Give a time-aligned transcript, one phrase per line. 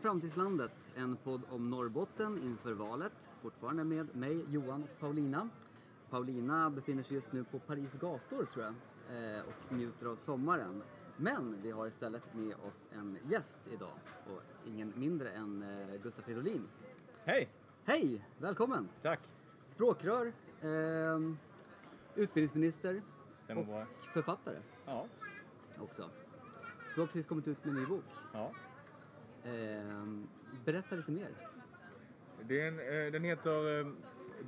[0.00, 3.30] Framtidslandet, en podd om Norrbotten inför valet.
[3.42, 5.48] Fortfarande med mig, Johan och Paulina.
[6.10, 8.74] Paulina befinner sig just nu på Paris gator, tror jag,
[9.36, 10.82] eh, och njuter av sommaren.
[11.16, 13.92] Men vi har istället med oss en gäst idag,
[14.26, 16.68] och ingen mindre än eh, Gustaf Fridolin.
[17.24, 17.48] Hej!
[17.84, 18.24] Hej!
[18.38, 18.88] Välkommen!
[19.02, 19.20] Tack!
[19.66, 21.18] Språkrör, eh,
[22.14, 23.02] utbildningsminister
[23.44, 23.86] Stämmer och bra.
[24.12, 24.56] författare
[24.86, 25.06] Ja.
[25.80, 26.10] också.
[26.94, 28.04] Du har precis kommit ut med en ny bok.
[28.32, 28.50] ja.
[29.44, 30.06] Eh,
[30.64, 31.28] berätta lite mer.
[32.42, 33.86] Den, eh, den heter eh,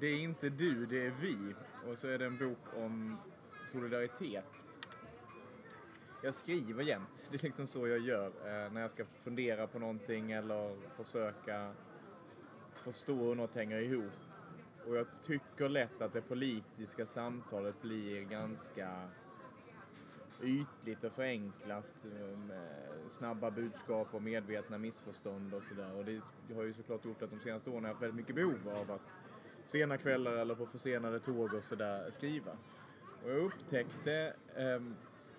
[0.01, 1.55] Det är inte du, det är vi.
[1.87, 3.19] Och så är det en bok om
[3.67, 4.65] solidaritet.
[6.23, 7.29] Jag skriver jämt.
[7.31, 11.73] Det är liksom så jag gör eh, när jag ska fundera på någonting eller försöka
[12.75, 14.13] förstå hur något hänger ihop.
[14.87, 19.09] Och jag tycker lätt att det politiska samtalet blir ganska
[20.43, 22.69] ytligt och förenklat eh, med
[23.09, 25.95] snabba budskap och medvetna missförstånd och sådär.
[25.95, 28.35] Och det har ju såklart gjort att de senaste åren har jag haft väldigt mycket
[28.35, 29.17] behov av att
[29.65, 32.53] sena kvällar eller på försenade tåg och sådär skriva.
[33.25, 34.83] Och jag upptäckte eh,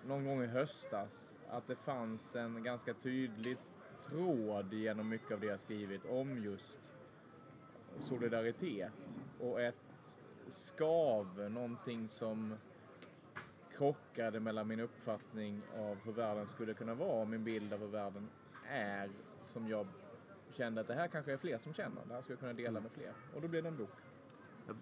[0.06, 3.56] någon gång i höstas att det fanns en ganska tydlig
[4.02, 6.78] tråd genom mycket av det jag skrivit om just
[7.98, 12.54] solidaritet och ett skav, någonting som
[13.76, 17.88] krockade mellan min uppfattning av hur världen skulle kunna vara och min bild av hur
[17.88, 18.28] världen
[18.68, 19.10] är
[19.42, 19.86] som jag
[20.50, 22.02] kände att det här kanske är fler som känner.
[22.08, 23.12] Det här skulle jag kunna dela med fler.
[23.34, 23.90] Och då blev det en bok.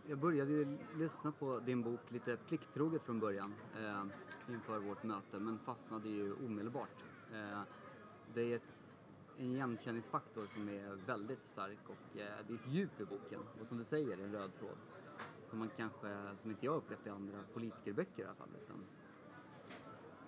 [0.06, 4.04] Jag, började ju lyssna på din bok lite plikttroget från början eh,
[4.54, 7.04] inför vårt möte men fastnade ju omedelbart.
[7.32, 7.60] Eh,
[8.34, 8.78] det är ett,
[9.38, 13.66] en igenkänningsfaktor som är väldigt stark och eh, det är ett djup i boken och
[13.66, 14.77] som du säger en röd tråd
[15.52, 18.48] som man kanske, som inte jag upplevt i andra politikerböcker i alla fall.
[18.63, 18.85] Utan,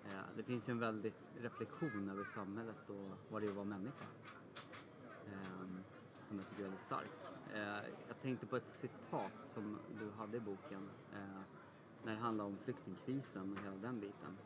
[0.05, 3.65] eh, det finns ju en väldigt reflektion över samhället och vad det är att vara
[3.65, 4.05] människa.
[5.27, 5.67] Eh,
[6.21, 7.11] som jag tycker är väldigt stark.
[7.55, 11.41] Eh, jag tänkte på ett citat som du hade i boken eh,
[12.03, 14.39] när det handlar om flyktingkrisen och hela den biten.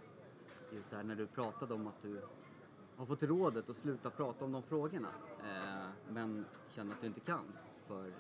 [0.72, 2.20] Just det här när du pratade om att du
[2.96, 5.10] har fått rådet att sluta prata om de frågorna
[5.44, 7.44] eh, men känner att du inte kan
[7.86, 8.12] för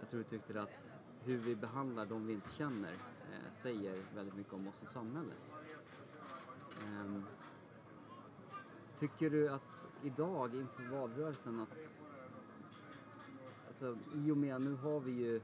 [0.00, 0.92] jag tror du tyckte att
[1.26, 5.32] hur vi behandlar de vi inte känner eh, säger väldigt mycket om oss som samhälle.
[6.82, 7.22] Eh,
[8.98, 11.96] tycker du att idag inför valrörelsen att
[13.66, 15.40] alltså, i och med nu har vi ju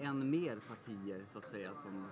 [0.00, 2.06] än mer partier så att säga som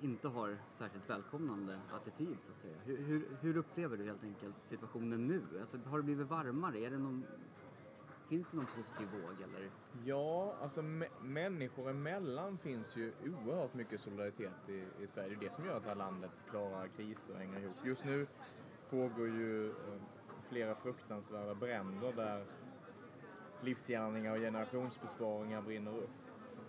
[0.00, 2.76] inte har särskilt välkomnande attityd så att säga.
[2.84, 5.42] Hur, hur, hur upplever du helt enkelt situationen nu?
[5.60, 6.78] Alltså, har det blivit varmare?
[6.78, 7.24] Är det någon,
[8.30, 9.70] finns det någon positiv våg eller?
[10.04, 15.28] Ja, alltså mä- människor emellan finns ju oerhört mycket solidaritet i, i Sverige.
[15.28, 17.76] Det är det som gör att det här landet klarar kriser och hänger ihop.
[17.84, 18.26] Just nu
[18.90, 19.74] pågår ju eh,
[20.48, 22.46] flera fruktansvärda bränder där
[23.60, 26.10] livsgärningar och generationsbesparingar brinner upp.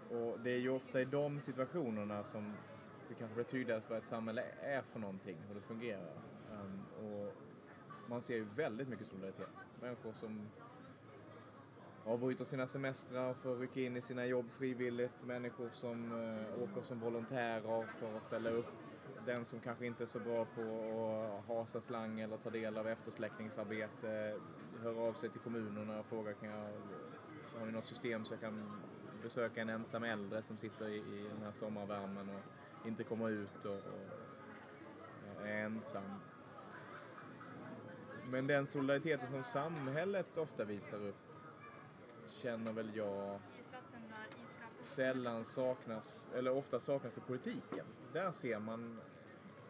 [0.10, 2.54] Och det är ju ofta i de situationerna som
[3.10, 6.14] det kanske blir tydligast vad ett samhälle är för någonting, hur det fungerar.
[6.52, 7.34] Ehm, och
[8.08, 9.50] man ser ju väldigt mycket solidaritet.
[9.82, 10.48] Människor som
[12.06, 15.26] avbryter sina semestrar för att rycka in i sina jobb frivilligt.
[15.26, 18.74] Människor som eh, åker som volontärer för att ställa upp.
[19.26, 20.62] Den som kanske inte är så bra på
[21.40, 24.36] att hasa slang eller ta del av eftersläckningsarbete
[24.82, 26.70] hör av sig till kommunerna och frågar kan jag,
[27.60, 28.82] har ni något system så jag kan
[29.24, 33.66] besöka en ensam äldre som sitter i, i den här sommarvärmen och inte kommer ut
[33.66, 33.72] och,
[35.40, 36.04] och är ensam.
[38.32, 41.31] Men den solidariteten som samhället ofta visar upp
[42.42, 43.40] känner väl jag
[44.80, 47.86] sällan saknas, eller ofta saknas i politiken.
[48.14, 49.00] Där ser man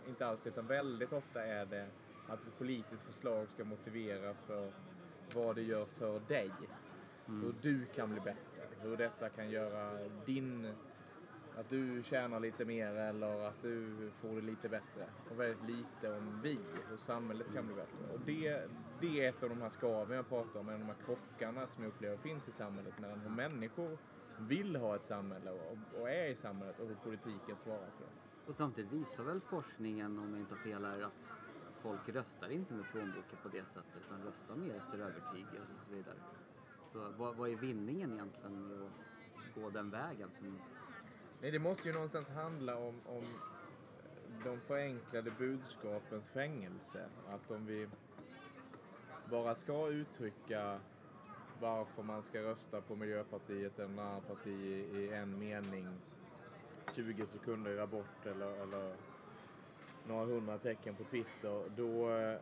[0.07, 1.87] inte alls det, utan väldigt ofta är det
[2.27, 4.71] att ett politiskt förslag ska motiveras för
[5.33, 6.51] vad det gör för dig.
[7.25, 10.73] Hur du kan bli bättre, hur detta kan göra din,
[11.57, 15.05] att du tjänar lite mer eller att du får det lite bättre.
[15.29, 16.59] Och väldigt lite om vi,
[16.89, 18.13] hur samhället kan bli bättre.
[18.13, 18.69] Och det,
[19.01, 21.67] det är ett av de här skaven jag pratar om, en av de här krockarna
[21.67, 23.97] som jag upplever finns i samhället mellan hur människor
[24.39, 28.47] vill ha ett samhälle och, och är i samhället och hur politiken svarar på det.
[28.47, 31.33] Och samtidigt visar väl forskningen, om jag inte har fel här, att
[31.81, 35.91] folk röstar inte med plånboken på det sättet utan röstar mer efter övertygelse och så
[35.91, 36.17] vidare.
[36.85, 40.29] Så vad, vad är vinningen egentligen med att gå den vägen?
[40.31, 40.59] Som,
[41.41, 43.23] Nej, det måste ju någonstans handla om, om
[44.43, 47.09] de förenklade budskapens fängelse.
[47.27, 47.89] Att om vi
[49.31, 50.79] bara ska uttrycka
[51.59, 54.47] varför man ska rösta på Miljöpartiet eller något annat parti
[54.93, 55.87] i, en mening,
[56.95, 58.95] 20 sekunder i rapport eller, eller
[60.07, 62.39] några hundra tecken på Twitter, då, eh,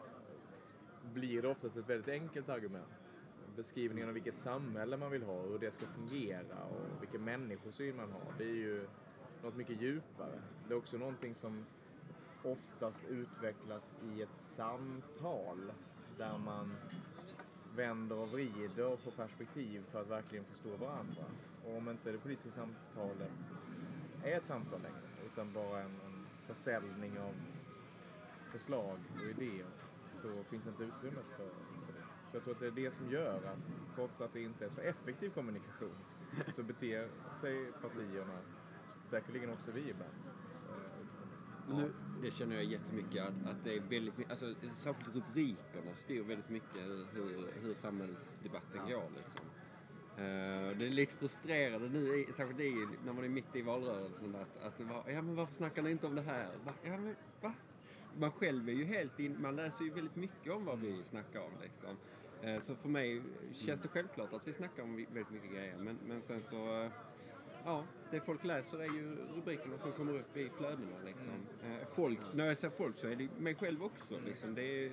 [1.14, 3.16] blir det oftast ett väldigt enkelt argument.
[3.56, 7.96] Beskrivningen av vilket samhälle man vill ha, och hur det ska fungera och vilken människosyn
[7.96, 8.34] man har.
[8.38, 8.88] Det är ju
[9.44, 10.42] något mycket djupare.
[10.68, 11.66] Det är också någonting som
[12.44, 15.72] oftast utvecklas i ett samtal
[16.20, 16.76] där man
[17.76, 21.24] vänder och vrider på perspektiv för att verkligen förstå varandra.
[21.66, 23.52] Och om inte det politiska samtalet
[24.24, 27.34] är ett samtal längre, utan bara en, en försäljning av
[28.52, 29.66] förslag och idéer,
[30.06, 31.50] så finns det inte utrymmet för,
[31.86, 32.04] för det.
[32.32, 34.70] Så jag tror att det är det som gör att, trots att det inte är
[34.70, 35.98] så effektiv kommunikation,
[36.48, 38.40] så beter sig partierna,
[39.04, 40.14] säkerligen också vi ibland,
[40.70, 41.82] eh, utifrån det.
[41.82, 46.50] Ja, det känner jag jättemycket att, att det är väldigt alltså särskilt rubrikerna styr väldigt
[46.50, 46.82] mycket
[47.14, 49.42] hur, hur samhällsdebatten går liksom.
[50.18, 54.64] Eh, det är lite frustrerande nu, särskilt i, när man är mitt i valrörelsen, att,
[54.64, 54.74] att
[55.08, 56.48] ja men varför snackar ni inte om det här?
[56.66, 56.74] Va?
[56.84, 57.54] Ja, men, va?
[58.18, 61.40] Man själv är ju helt in, man läser ju väldigt mycket om vad vi snackar
[61.40, 61.98] om liksom.
[62.42, 63.22] Eh, Så för mig
[63.54, 66.92] känns det självklart att vi snackar om väldigt mycket grejer, men, men sen så eh,
[67.66, 71.34] Ja, det folk läser är ju rubrikerna som kommer upp i flödena liksom.
[71.64, 74.56] Eh, Folk, när jag säger folk så är det mig själv också liksom.
[74.56, 74.92] Det är,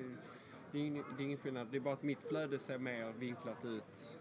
[0.73, 1.67] det är, ingen, det är ingen skillnad.
[1.71, 4.21] Det är bara att mitt flöde ser mer vinklat ut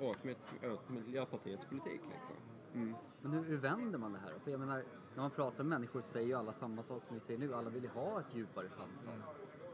[0.00, 2.36] åt, mitt- åt Miljöpartiets politik liksom.
[2.74, 2.94] Mm.
[3.22, 4.32] Men hur, hur vänder man det här?
[4.44, 4.84] För jag menar,
[5.14, 7.54] när man pratar med människor säger ju alla samma sak som vi säger nu.
[7.54, 9.14] Alla vill ju ha ett djupare samtal.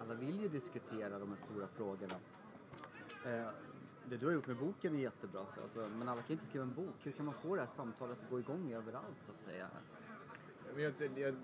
[0.01, 2.15] Alla vill ju diskutera de här stora frågorna.
[3.27, 3.49] Eh,
[4.09, 6.47] det du har gjort med boken är jättebra, för, alltså, men alla kan ju inte
[6.47, 6.95] skriva en bok.
[7.03, 9.69] Hur kan man få det här samtalet att gå igång överallt så att säga?
[10.77, 11.35] Jag, Jag, jag,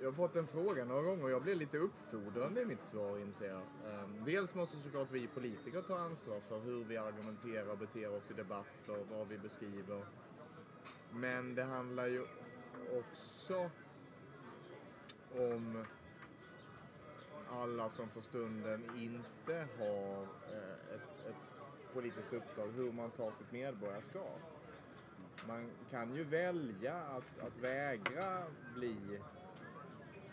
[0.00, 3.18] jag har fått en fråga några gånger och jag blir lite uppfordrande i mitt svar
[3.18, 3.60] inser jag.
[3.60, 8.30] Ehm, dels måste såklart vi politiker ta ansvar för hur vi argumenterar och beter oss
[8.30, 10.04] i debatt och vad vi beskriver.
[11.12, 12.26] Men det handlar ju
[12.92, 13.70] också
[15.38, 15.84] om
[17.50, 21.11] alla som för stunden inte har eh, ett
[21.94, 24.40] politiskt uppdrag, hur man tar sitt medborgarskap.
[25.48, 28.42] Man kan ju välja att, att vägra
[28.74, 28.96] bli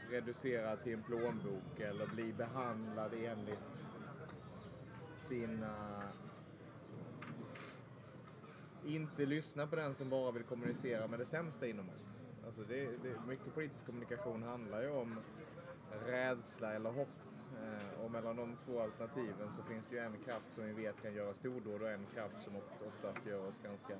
[0.09, 3.59] reducerad till en plånbok eller bli behandlad enligt
[5.13, 6.03] sina...
[8.85, 12.21] Inte lyssna på den som bara vill kommunicera med det sämsta inom oss.
[12.45, 15.19] Alltså det, det, mycket politisk kommunikation handlar ju om
[16.05, 17.28] rädsla eller hopp.
[17.69, 21.01] Eh, och mellan de två alternativen så finns det ju en kraft som vi vet
[21.01, 22.53] kan göra stordåd och en kraft som
[22.87, 23.93] oftast gör oss ganska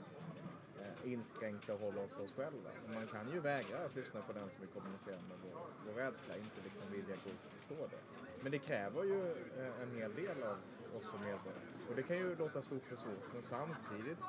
[0.82, 2.70] eh, inskränkta och håller oss för oss själva.
[2.84, 5.94] Och man kan ju vägra att lyssna på den som vill kommunicera med vår, vår
[5.94, 8.24] rädsla, inte liksom vilja gå på det.
[8.42, 10.58] Men det kräver ju eh, en hel del av
[10.98, 11.62] oss som medborgare.
[11.90, 14.24] Och det kan ju låta stort och svårt, men samtidigt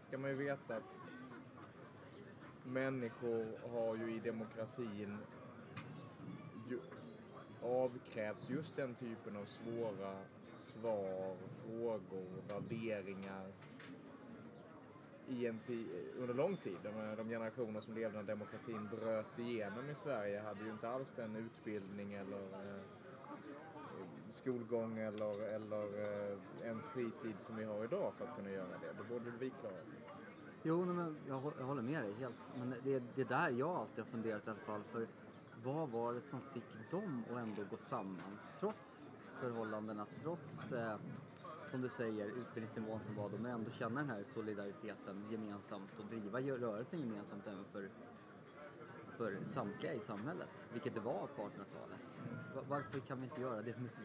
[0.00, 0.82] ska man ju veta att
[2.64, 5.18] människor har ju i demokratin
[7.62, 10.14] avkrävs just den typen av svåra
[10.54, 13.46] svar, frågor, värderingar
[15.28, 15.60] i en
[16.18, 16.76] under lång tid.
[17.16, 21.36] De generationer som levde när demokratin bröt igenom i Sverige hade ju inte alls den
[21.36, 22.82] utbildning eller eh,
[24.30, 29.02] skolgång eller, eller eh, ens fritid som vi har idag för att kunna göra det.
[29.02, 29.74] Det borde vi klara.
[30.62, 32.34] Jo, men jag, håller med dig helt.
[32.58, 34.82] Men det, det är där jag alltid har funderat i alla fall.
[34.82, 35.06] För
[35.64, 38.38] vad var det som fick dem att ändå gå samman?
[38.60, 40.96] Trots förhållandena, trots eh,
[41.70, 46.04] som du säger utbildningsnivån som var då, men ändå känna den här solidariteten gemensamt och
[46.06, 47.88] driva rörelsen gemensamt även för,
[49.16, 52.18] för samtliga i samhället, vilket det var på 1800-talet.
[52.54, 53.88] Va- Varför kan vi inte göra det nu?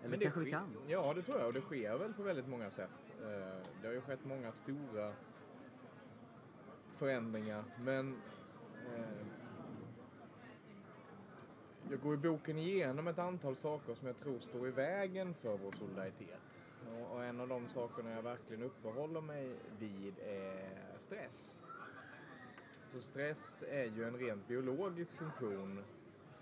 [0.00, 0.76] Eller Men det kanske vi kan?
[0.86, 1.46] Ja, det tror jag.
[1.46, 3.10] Och det sker väl på väldigt många sätt.
[3.22, 5.12] Eh, Det har ju skett många stora
[6.92, 7.64] förändringar.
[7.84, 8.16] Men
[8.96, 9.02] eh,
[11.90, 15.58] jag går i boken igenom ett antal saker som jag tror står i vägen för
[15.58, 16.60] vår solidaritet.
[17.12, 20.68] Och- en av de sakerna jag verkligen uppehåller mig vid är
[20.98, 21.58] stress.
[22.86, 25.84] Så stress är ju en rent biologisk funktion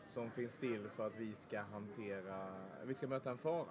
[0.04, 2.48] som finns till för att vi ska hantera,
[2.84, 3.66] vi ska möta en fara.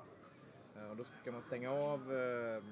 [0.75, 2.63] Eh, och då ska man stänga av eh,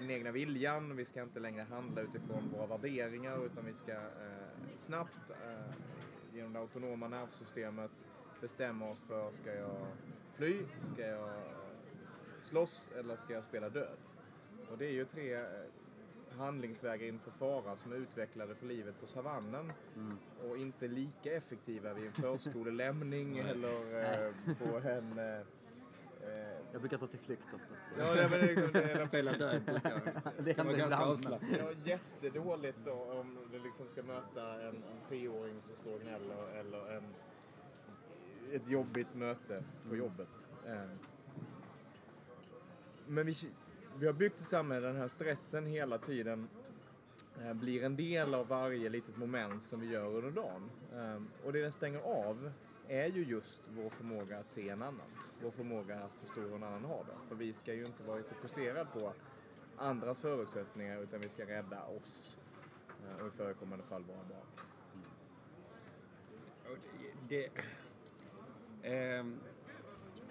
[0.00, 4.76] den egna viljan, vi ska inte längre handla utifrån våra värderingar utan vi ska eh,
[4.76, 5.18] snabbt
[6.32, 7.90] genom det autonoma nervsystemet
[8.40, 9.86] bestämma oss för, ska jag
[10.32, 11.34] fly, ska jag eh,
[12.42, 13.96] slåss eller ska jag spela död?
[14.70, 15.42] Och det är ju tre eh,
[16.38, 19.72] handlingsvägar inför fara som är utvecklade för livet på savannen
[20.48, 25.18] och inte lika effektiva vid en förskolelämning eller eh, på en...
[25.18, 27.86] Eh, eh, Jag brukar ta till flykt oftast.
[27.98, 29.90] ja, det, men det, är liksom- det, är- Spela död brukar
[30.38, 31.10] Det kan vara händer ganska ibland.
[31.12, 31.50] avslappnat.
[31.84, 36.00] det är jättedåligt då, om du liksom ska möta en, en treåring som står och
[36.00, 37.04] gnäller eller en,
[38.52, 40.46] ett jobbigt möte på jobbet.
[40.66, 40.98] Ehm.
[43.06, 43.34] Men vi,
[43.98, 46.48] vi har byggt ett samhälle där den här stressen hela tiden
[47.40, 50.70] eh, blir en del av varje litet moment som vi gör under dagen.
[50.94, 52.52] Ehm, och det den stänger av
[52.88, 55.10] är ju just vår förmåga att se en annan.
[55.42, 57.28] Vår förmåga att förstå hur en annan har det.
[57.28, 59.12] För vi ska ju inte vara fokuserade på
[59.76, 62.36] andras förutsättningar utan vi ska rädda oss.
[63.04, 64.46] Eh, och i förekommande fall våra barn.
[67.28, 67.50] Det,
[68.82, 69.38] ehm,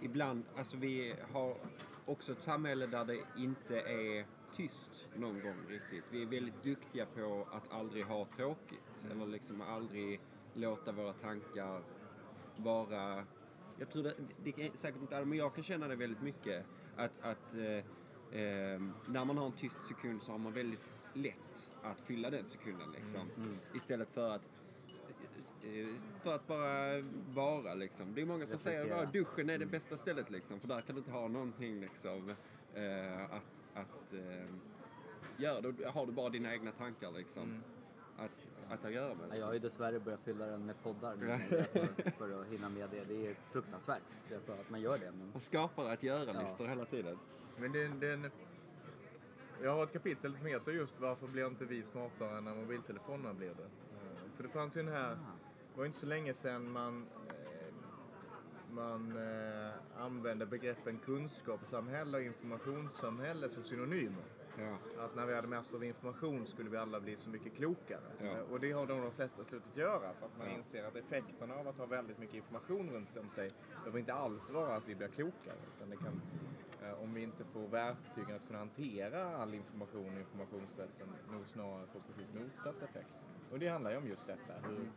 [0.01, 1.57] ibland, alltså vi har
[2.05, 4.25] också ett samhälle där det inte är
[4.55, 6.03] tyst någon gång riktigt.
[6.11, 9.07] Vi är väldigt duktiga på att aldrig ha tråkigt.
[9.11, 10.21] Eller liksom aldrig
[10.53, 11.81] låta våra tankar
[12.57, 13.25] vara...
[13.79, 14.13] Jag tror det,
[14.43, 16.65] det är säkert inte alla, men jag kan känna det väldigt mycket.
[16.95, 17.77] Att, att eh,
[18.41, 22.45] eh, när man har en tyst sekund så har man väldigt lätt att fylla den
[22.45, 23.29] sekunden liksom.
[23.73, 24.49] Istället för att
[25.09, 25.36] eh,
[26.21, 28.13] för att bara vara liksom.
[28.15, 30.59] Det är många som säger att duschen är det bästa stället liksom.
[30.59, 32.29] För där kan du inte ha någonting liksom
[32.73, 34.49] eh, att, att eh,
[35.37, 35.61] göra.
[35.61, 37.63] Då har du bara dina egna tankar liksom.
[38.17, 38.31] Att,
[38.69, 39.27] att ha att göra med.
[39.31, 41.57] Ja, Jag har ju dessvärre börjat fylla den med poddar nu, Ja.
[41.57, 43.03] alltså, för att hinna med det.
[43.03, 45.11] Det är fruktansvärt det är så att man gör det.
[45.11, 45.29] Men...
[45.31, 47.17] Man skapar att göra-listor hela tiden.
[47.57, 48.31] Men det, det,
[49.63, 53.47] jag har ett kapitel som heter just Varför blir inte vi smartare när mobiltelefonerna blir
[53.47, 53.63] det?
[53.63, 55.17] Eh, För det fanns ju den här,
[55.77, 57.73] det var inte så länge sedan man, eh,
[58.71, 64.23] man eh, använde begreppen kunskapssamhälle och informationssamhälle som synonymer.
[64.59, 64.77] Ja.
[65.05, 67.99] Att när vi hade mest av information skulle vi alla bli så mycket klokare.
[68.19, 68.25] Ja.
[68.25, 70.57] Eh, Och det har nog de flesta slutat göra för att man Ja.
[70.57, 74.13] inser att effekterna av att ha väldigt mycket information runt sig om sig behöver inte
[74.13, 75.55] alls vara att vi blir klokare.
[75.75, 76.21] Utan det kan,
[77.03, 81.99] om vi inte får verktygen att kunna hantera all information och informationsstressen nog snarare få
[81.99, 83.13] precis motsatt effekt.
[83.51, 84.53] Och det handlar ju om just detta.
[84.67, 84.91] Hur,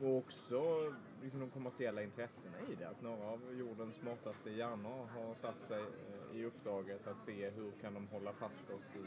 [0.00, 0.92] och också
[1.22, 2.88] liksom de kommersiella intressena i det.
[2.88, 7.72] Att några av jordens smartaste hjärnor har satt sig eh, i uppdraget att se hur
[7.80, 9.04] kan de hålla fast oss i,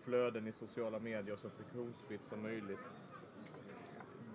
[0.00, 2.80] flöden i sociala medier så friktionsfritt som möjligt.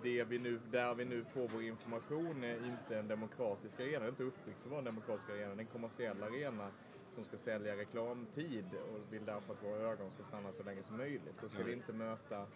[0.03, 4.05] Det vi nu, där vi nu får vår information är inte en demokratisk arena, det
[4.05, 6.71] är inte uppbyggt för att vara en demokratisk arena, det är en kommersiell arena
[7.12, 10.98] som ska sälja reklamtid och vill därför att våra ögon ska stanna så länge som
[10.98, 11.36] möjligt.
[11.41, 12.48] Då ska vi inte möta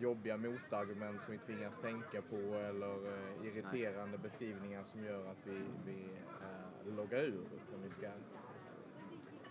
[0.00, 5.60] jobbiga motargument som vi tvingas tänka på eller eh, irriterande beskrivningar som gör att vi,
[5.86, 6.08] vi
[6.42, 7.44] eh, loggar ur.
[7.68, 8.10] Utan vi ska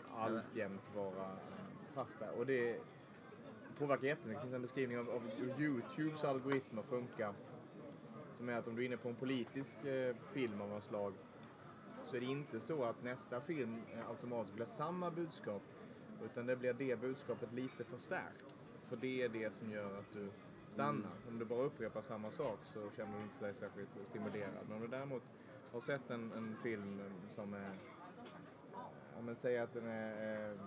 [0.07, 2.31] alltjämt vara eh, fast där.
[2.37, 2.79] Och det
[3.77, 4.41] påverkar jättemycket.
[4.41, 5.21] Det finns en beskrivning av, av
[5.59, 7.33] Youtubes algoritmer funkar.
[8.31, 11.13] Som är att om du är inne på en politisk eh, film av något slag
[12.03, 15.61] så är det inte så att nästa film eh, automatiskt blir samma budskap
[16.25, 18.62] utan det blir det budskapet lite förstärkt.
[18.89, 20.29] För det är det som gör att du
[20.69, 21.11] stannar.
[21.29, 24.65] Om du bara upprepar samma sak så känner du inte dig särskilt stimulerad.
[24.67, 25.23] Men om du däremot
[25.71, 27.71] har sett en, en film som är,
[29.19, 30.57] om man säger att den är eh,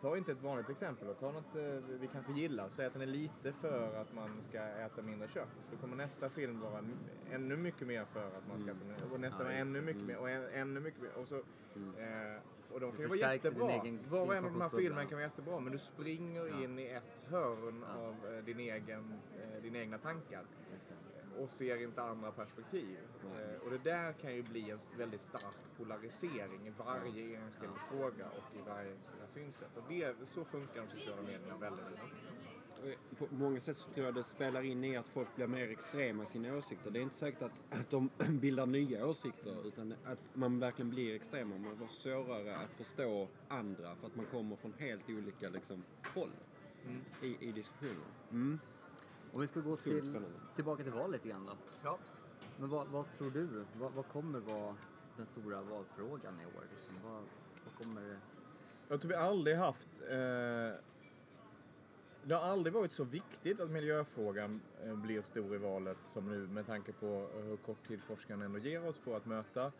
[0.00, 1.14] Ta inte ett vanligt exempel då.
[1.14, 1.62] Ta något eh,
[2.00, 2.68] vi kanske gillar.
[2.68, 5.68] Säg att den är lite för att man ska äta mindre kött.
[5.70, 6.84] Då kommer nästa film vara
[7.30, 9.06] ännu mycket mer för att man ska äta mindre.
[9.12, 10.16] Och nästa Ja, ännu mycket mer.
[10.18, 11.12] Och än, ännu mycket mer.
[11.16, 13.82] Och, så, eh, och de kan ju vara jättebra.
[14.08, 15.60] Var och en av de här filmerna kan vara jättebra.
[15.60, 16.64] Men du springer Ja.
[16.64, 20.44] in i ett hörn av eh, din egen, eh, dina egna tankar.
[21.38, 22.98] Och ser inte andra perspektiv.
[23.38, 28.26] Eh, och det där kan ju bli en väldigt stark polarisering i varje enskild fråga
[28.26, 28.96] och i varje
[29.26, 29.76] synsätt.
[29.76, 31.86] Och det, så funkar de sociala medierna väldigt
[33.18, 36.22] På många sätt så tror jag det spelar in i att folk blir mer extrema
[36.22, 36.90] i sina åsikter.
[36.90, 41.14] Det är inte säkert att, att de bildar nya åsikter utan att man verkligen blir
[41.14, 41.58] extrema.
[41.58, 45.84] Man får svårare att förstå andra för att man kommer från helt olika liksom,
[46.14, 46.30] håll
[47.22, 48.06] i, i diskussioner.
[48.30, 48.58] Mm.
[49.32, 50.20] Om vi ska gå till,
[50.54, 51.52] tillbaka till valet igen då.
[51.84, 51.98] Ja.
[52.56, 53.64] Men vad, vad tror du?
[53.78, 54.76] Vad, vad kommer vara
[55.16, 56.64] den stora valfrågan i år?
[56.72, 56.94] Liksom?
[57.04, 57.22] Vad,
[57.64, 58.18] vad kommer...
[58.88, 59.88] Jag tror vi aldrig haft...
[60.10, 60.80] Eh,
[62.24, 66.46] det har aldrig varit så viktigt att miljöfrågan eh, blir stor i valet som nu
[66.46, 69.72] med tanke på hur kort tid forskarna ändå ger oss på att möta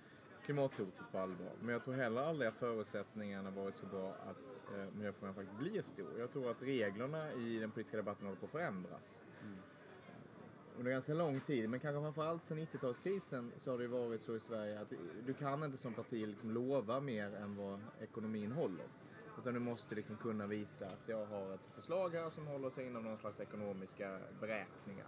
[0.44, 1.52] klimathotet på allvar.
[1.60, 4.36] Men jag tror heller aldrig att förutsättningarna varit så bra att
[4.76, 6.18] eh, miljöfrågan faktiskt blir stor.
[6.18, 9.24] Jag tror att reglerna i den politiska debatten håller på att förändras.
[10.78, 14.40] Under ganska lång tid, men kanske framförallt sedan 90-talskrisen så har det varit så i
[14.40, 14.92] Sverige att
[15.26, 18.86] du kan inte som parti liksom lova mer än vad ekonomin håller.
[19.40, 22.86] Utan du måste liksom kunna visa att jag har ett förslag här som håller sig
[22.86, 25.06] inom någon slags ekonomiska beräkningar.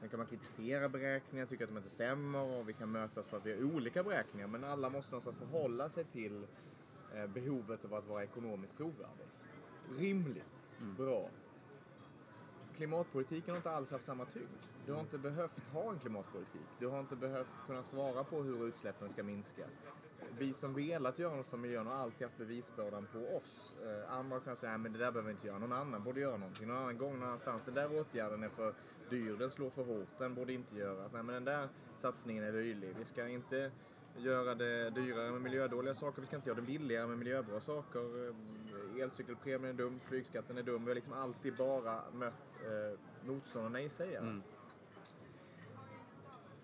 [0.00, 3.36] Sen kan man kritisera beräkningar, tycka att de inte stämmer och vi kan mötas för
[3.36, 4.46] att vi har olika beräkningar.
[4.46, 6.46] Men alla måste någonstans förhålla sig till
[7.14, 9.26] eh, behovet av att vara ekonomiskt trovärdig.
[9.98, 10.68] Rimligt,
[10.98, 11.30] bra.
[12.76, 14.66] klimatpolitiken har inte alls haft samma tyngd.
[14.86, 16.68] Du har inte behövt ha en klimatpolitik.
[16.78, 19.64] Du har inte behövt kunna svara på hur utsläppen ska minska.
[20.38, 23.74] Vi som velat göra något för miljön har alltid haft bevisbördan på oss.
[23.84, 25.58] Eh, andra kan säga, men det där behöver vi inte göra.
[25.58, 26.68] Någon annan borde göra någonting.
[26.68, 27.64] Någon annan gång, någon annanstans.
[27.64, 28.74] Den där åtgärden är för
[29.10, 31.12] dyr, den slår för hårt, den borde inte göras.
[31.12, 32.94] Nej, men den där satsningen är löjlig.
[32.98, 33.70] Vi ska inte
[34.16, 36.20] göra det dyrare med miljödåliga saker.
[36.20, 38.28] Vi ska inte göra det billigare med miljöbra saker.
[38.28, 40.84] Eh, Elcykelpremien är dum, flygskatten är dum.
[40.84, 44.18] Vi har liksom alltid bara mött eh, motstånd och nej-sägare.
[44.18, 44.42] Mm.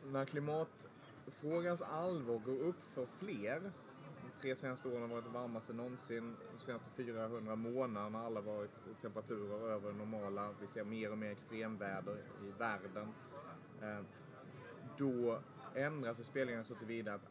[0.05, 0.25] När
[1.27, 3.73] Frågans allvar går upp för fler,
[4.23, 8.41] de tre senaste åren har varit de varmaste någonsin, de senaste 400 månaderna har alla
[8.41, 8.71] varit
[9.03, 13.15] temperaturer över det normala, vi ser mer och mer extremväder i världen.
[13.83, 14.07] Ehm,
[14.99, 15.39] då
[15.75, 17.29] ändras ju spelreglerna så tillvida att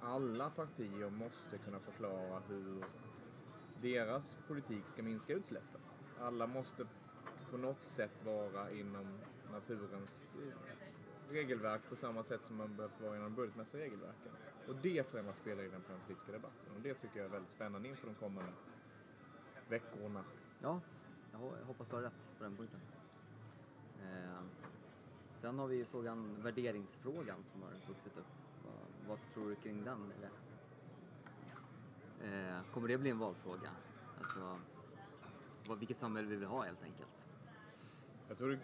[0.00, 2.84] alla partier måste kunna förklara hur
[3.82, 5.80] deras politik ska minska utsläppen.
[6.20, 6.86] Alla måste
[7.50, 9.18] på något sätt vara inom
[9.52, 10.87] naturens eh,
[11.30, 14.32] regelverk på samma sätt som man behövt vara inom de budgetmässiga regelverken.
[14.68, 16.74] Och det förändrar spelreglerna på den politiska debatten.
[16.76, 18.52] Och det tycker jag är väldigt spännande inför de kommande
[19.68, 20.24] veckorna.
[20.62, 20.80] Ja,
[21.32, 22.80] jag ho- jag hoppas du har rätt på den punkten.
[24.02, 24.40] Eh,
[25.32, 28.26] sen har vi ju frågan, värderingsfrågan som har vuxit upp.
[28.64, 30.12] Vad, vad tror du kring den?
[32.22, 33.70] Eh, kommer det bli en valfråga?
[34.18, 34.58] Alltså,
[35.66, 37.26] vad, vilket samhälle vi vill ha helt enkelt?
[38.28, 38.58] Jag tror,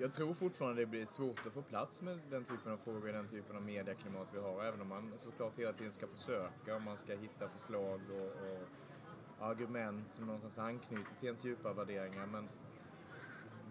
[0.00, 3.12] jag tror fortfarande det blir svårt att få plats med den typen av frågor i
[3.12, 4.64] den typen av medieklimat vi har.
[4.64, 8.68] Även om man såklart hela tiden ska försöka och man ska hitta förslag och, och
[9.38, 12.26] argument som någonstans anknyter till ens djupa värderingar.
[12.26, 12.48] Men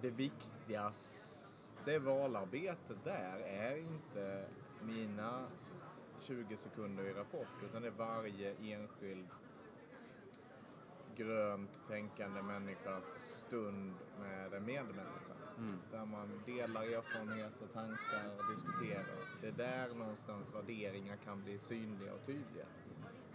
[0.02, 4.46] det viktigaste valarbetet där är inte
[4.82, 5.48] mina
[6.20, 9.28] 20 sekunder i Rapport utan det är varje enskild
[11.20, 13.04] grönt tänkande människas
[13.46, 15.34] stund med en medmänniska.
[15.92, 19.20] Där man delar erfarenheter, tankar och diskuterar.
[19.42, 22.66] Det är där någonstans värderingar kan bli synliga och tydliga.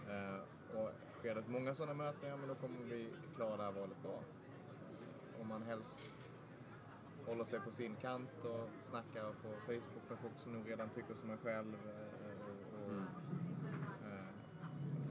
[0.09, 0.39] Eh,
[0.77, 4.01] och sker det många sådana möten, ja men då kommer vi klara det här valet
[4.03, 4.19] bra.
[5.41, 6.15] Om man helst
[7.25, 11.13] håller sig på sin kant och snackar på Facebook med folk som nog redan tycker
[11.15, 11.73] som en själv.
[11.73, 12.14] eh,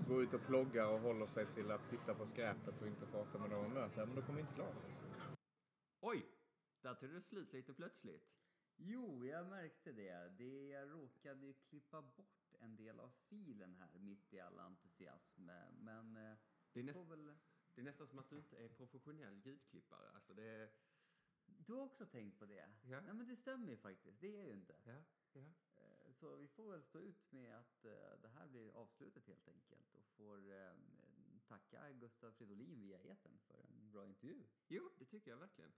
[0.08, 3.38] går ut och ploggar och håller sig till att titta på skräpet och inte prata
[3.38, 4.94] med någon möter, men då kommer vi inte klara det.
[6.00, 6.26] Oj!
[6.82, 8.30] Där tog det slut lite plötsligt.
[8.76, 10.28] Jo, jag märkte det.
[10.38, 10.68] det.
[10.68, 15.50] Jag råkade ju klippa bort en del av filen här mitt i all entusiasm.
[15.78, 16.36] Men eh,
[16.72, 17.34] Det är, näst, väl...
[17.74, 20.10] det är nästan som att du inte är professionell ljudklippare.
[20.14, 20.70] Alltså det är...
[21.46, 22.68] Du har också tänkt på det?
[22.82, 23.00] Ja.
[23.00, 24.20] Nej, men det stämmer ju faktiskt.
[24.20, 24.74] Det är jag ju inte.
[24.84, 25.52] Ja, ja.
[26.24, 29.94] Så vi får väl stå ut med att eh, det här blir avslutet helt enkelt
[29.94, 30.72] och får eh,
[31.48, 34.44] tacka Gustav Fridolin via eten för en bra intervju.
[34.68, 35.72] Jo, det tycker jag verkligen.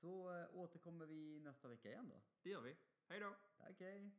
[0.00, 2.22] Så eh, återkommer vi nästa vecka igen då.
[2.42, 2.76] Det gör vi.
[3.08, 3.36] Hej då!
[3.58, 4.12] Tack, hej!